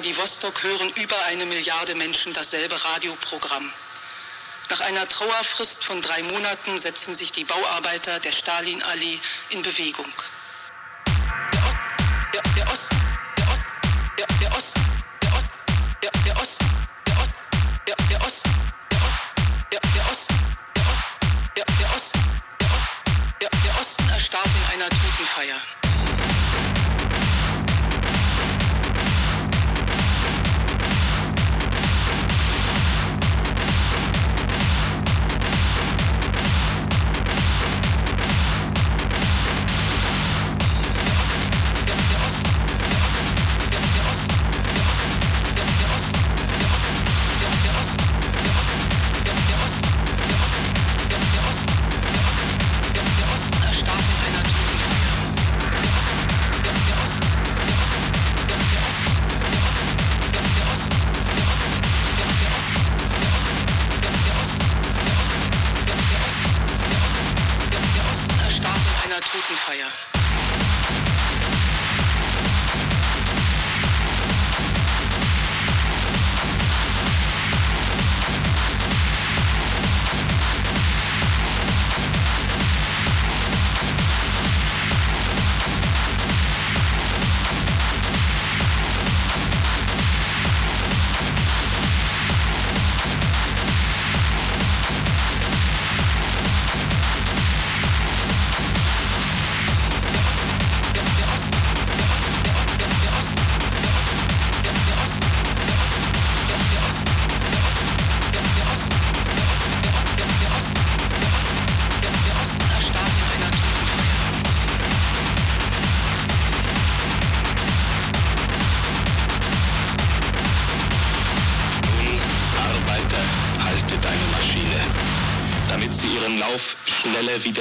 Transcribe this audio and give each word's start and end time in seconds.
Vladivostok 0.00 0.62
hören 0.62 0.90
über 0.94 1.22
eine 1.24 1.44
Milliarde 1.44 1.94
Menschen 1.94 2.32
dasselbe 2.32 2.74
Radioprogramm. 2.82 3.70
Nach 4.70 4.80
einer 4.80 5.06
Trauerfrist 5.06 5.84
von 5.84 6.00
drei 6.00 6.22
Monaten 6.22 6.78
setzen 6.78 7.14
sich 7.14 7.32
die 7.32 7.44
Bauarbeiter 7.44 8.18
der 8.18 8.32
Stalinallee 8.32 9.20
in 9.50 9.60
Bewegung. 9.60 10.10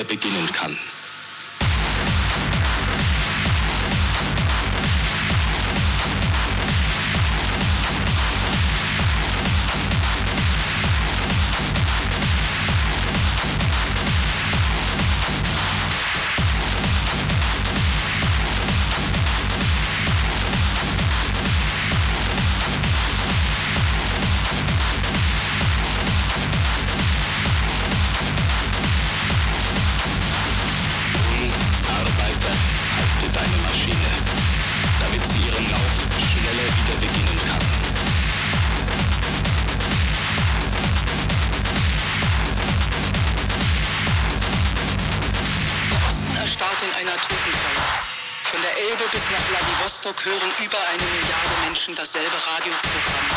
beginnen 0.09 0.51
kann. 0.51 0.75
Rostock 49.99 50.23
hören 50.23 50.51
über 50.63 50.77
eine 50.77 51.03
Milliarde 51.03 51.65
Menschen 51.65 51.93
dasselbe 51.93 52.31
Radioprogramm. 52.31 53.27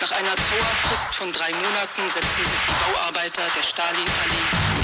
Nach 0.00 0.12
einer 0.12 0.34
Trauerfrist 0.34 1.14
von 1.14 1.30
drei 1.30 1.52
Monaten 1.52 2.08
setzen 2.08 2.44
sich 2.44 2.60
die 2.66 2.92
Bauarbeiter 2.92 3.42
der 3.54 3.62
Stalinallee 3.62 4.77